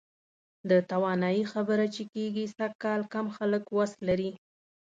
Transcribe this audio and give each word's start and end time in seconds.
د 0.69 0.71
توانایي 0.91 1.43
خبره 1.53 1.85
چې 1.95 2.03
کېږي، 2.13 2.45
سږکال 2.57 3.01
کم 3.13 3.25
خلک 3.37 3.63
وس 3.77 3.91
لري. 4.07 4.31